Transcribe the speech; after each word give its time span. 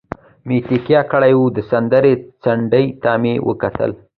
مې 0.47 0.57
تکیه 0.67 1.01
کړې 1.11 1.33
وه، 1.37 1.47
د 1.55 1.57
سیند 1.69 1.93
څنډې 2.43 2.85
ته 3.03 3.11
مې 3.21 3.33
وکتل. 3.47 3.91